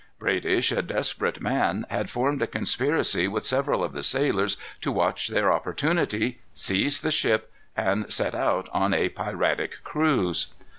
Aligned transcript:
Bradish, 0.17 0.71
a 0.71 0.81
desperate 0.81 1.41
man, 1.41 1.85
had 1.91 2.09
formed 2.09 2.41
a 2.41 2.47
conspiracy 2.47 3.27
with 3.27 3.45
several 3.45 3.83
of 3.83 3.93
the 3.93 4.01
sailors 4.01 4.57
to 4.81 4.91
watch 4.91 5.27
their 5.27 5.51
opportunity, 5.51 6.39
seize 6.55 7.01
the 7.01 7.11
ship, 7.11 7.51
and 7.77 8.11
set 8.11 8.33
out 8.33 8.67
on 8.71 8.95
a 8.95 9.09
piratic 9.09 9.83
cruise. 9.83 10.47